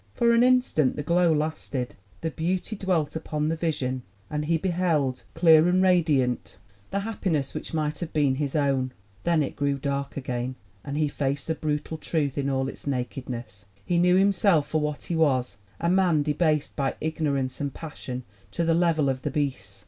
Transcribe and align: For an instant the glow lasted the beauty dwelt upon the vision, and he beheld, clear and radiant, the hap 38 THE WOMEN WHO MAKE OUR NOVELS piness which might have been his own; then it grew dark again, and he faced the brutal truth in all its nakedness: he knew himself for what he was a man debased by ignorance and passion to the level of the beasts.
For 0.15 0.33
an 0.33 0.41
instant 0.41 0.95
the 0.95 1.03
glow 1.03 1.31
lasted 1.31 1.93
the 2.21 2.31
beauty 2.31 2.75
dwelt 2.75 3.15
upon 3.15 3.49
the 3.49 3.55
vision, 3.55 4.01
and 4.31 4.45
he 4.45 4.57
beheld, 4.57 5.21
clear 5.35 5.67
and 5.69 5.79
radiant, 5.83 6.57
the 6.89 7.01
hap 7.01 7.21
38 7.21 7.21
THE 7.23 7.29
WOMEN 7.29 7.33
WHO 7.33 7.33
MAKE 7.33 7.33
OUR 7.33 7.33
NOVELS 7.33 7.45
piness 7.45 7.53
which 7.53 7.73
might 7.75 7.99
have 7.99 8.13
been 8.13 8.35
his 8.37 8.55
own; 8.55 8.91
then 9.25 9.43
it 9.43 9.55
grew 9.55 9.77
dark 9.77 10.17
again, 10.17 10.55
and 10.83 10.97
he 10.97 11.07
faced 11.07 11.45
the 11.45 11.53
brutal 11.53 11.99
truth 11.99 12.35
in 12.35 12.49
all 12.49 12.67
its 12.67 12.87
nakedness: 12.87 13.67
he 13.85 13.99
knew 13.99 14.15
himself 14.15 14.67
for 14.67 14.81
what 14.81 15.03
he 15.03 15.15
was 15.15 15.57
a 15.79 15.87
man 15.87 16.23
debased 16.23 16.75
by 16.75 16.95
ignorance 16.99 17.61
and 17.61 17.75
passion 17.75 18.23
to 18.49 18.63
the 18.63 18.73
level 18.73 19.07
of 19.07 19.21
the 19.21 19.29
beasts. 19.29 19.79